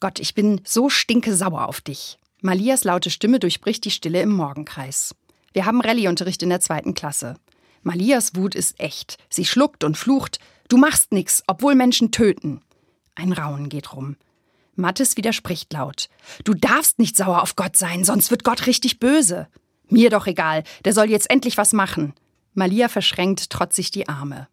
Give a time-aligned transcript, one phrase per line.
[0.00, 2.18] Gott, ich bin so stinke sauer auf dich.
[2.40, 5.14] Malias laute Stimme durchbricht die Stille im Morgenkreis.
[5.52, 7.34] Wir haben Rallyeunterricht in der zweiten Klasse.
[7.82, 9.18] Malias Wut ist echt.
[9.28, 10.38] Sie schluckt und flucht.
[10.68, 12.60] Du machst nix, obwohl Menschen töten.
[13.16, 14.16] Ein Raunen geht rum.
[14.76, 16.08] Mattes widerspricht laut.
[16.44, 19.48] Du darfst nicht sauer auf Gott sein, sonst wird Gott richtig böse.
[19.88, 22.14] Mir doch egal, der soll jetzt endlich was machen.
[22.54, 24.48] Malia verschränkt trotzig die Arme.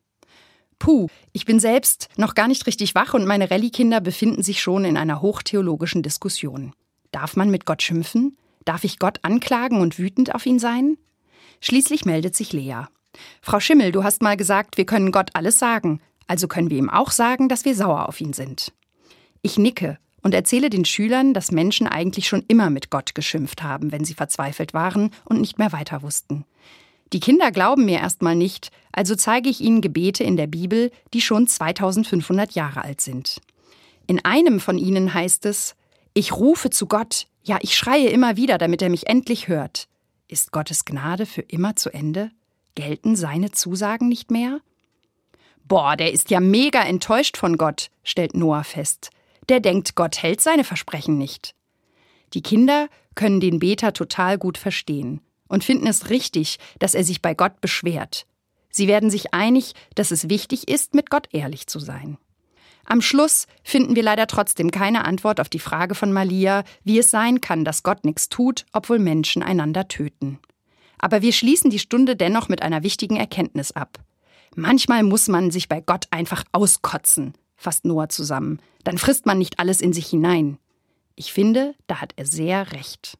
[0.79, 4.85] Puh, ich bin selbst noch gar nicht richtig wach und meine Rallye-Kinder befinden sich schon
[4.85, 6.73] in einer hochtheologischen Diskussion.
[7.11, 8.37] Darf man mit Gott schimpfen?
[8.65, 10.97] Darf ich Gott anklagen und wütend auf ihn sein?
[11.61, 12.83] Schließlich meldet sich Lea.
[13.41, 16.89] Frau Schimmel, du hast mal gesagt, wir können Gott alles sagen, also können wir ihm
[16.89, 18.73] auch sagen, dass wir sauer auf ihn sind.
[19.41, 23.91] Ich nicke und erzähle den Schülern, dass Menschen eigentlich schon immer mit Gott geschimpft haben,
[23.91, 26.45] wenn sie verzweifelt waren und nicht mehr weiter wussten.
[27.13, 31.21] Die Kinder glauben mir erstmal nicht, also zeige ich ihnen Gebete in der Bibel, die
[31.21, 33.41] schon 2500 Jahre alt sind.
[34.07, 35.75] In einem von ihnen heißt es,
[36.13, 39.87] ich rufe zu Gott, ja, ich schreie immer wieder, damit er mich endlich hört.
[40.27, 42.31] Ist Gottes Gnade für immer zu Ende?
[42.73, 44.59] Gelten seine Zusagen nicht mehr?
[45.63, 49.11] Boah, der ist ja mega enttäuscht von Gott, stellt Noah fest
[49.49, 51.55] der denkt, Gott hält seine Versprechen nicht.
[52.33, 57.21] Die Kinder können den Beter total gut verstehen und finden es richtig, dass er sich
[57.21, 58.25] bei Gott beschwert.
[58.69, 62.17] Sie werden sich einig, dass es wichtig ist, mit Gott ehrlich zu sein.
[62.85, 67.09] Am Schluss finden wir leider trotzdem keine Antwort auf die Frage von Malia, wie es
[67.09, 70.39] sein kann, dass Gott nichts tut, obwohl Menschen einander töten.
[70.99, 73.99] Aber wir schließen die Stunde dennoch mit einer wichtigen Erkenntnis ab.
[74.55, 78.59] Manchmal muss man sich bei Gott einfach auskotzen, fasst Noah zusammen.
[78.83, 80.57] Dann frisst man nicht alles in sich hinein.
[81.15, 83.17] Ich finde, da hat er sehr recht.